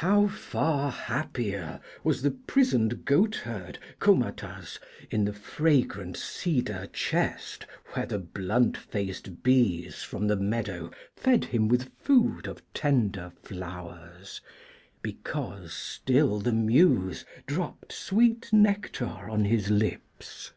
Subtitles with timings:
[0.00, 4.78] How far happier was the prisoned goat herd, Comatas,
[5.10, 11.68] in the fragrant cedar chest where the blunt faced bees from the meadow fed him
[11.68, 14.40] with food of tender flowers,
[15.02, 20.52] because still the Muse dropped sweet nectar on his lips!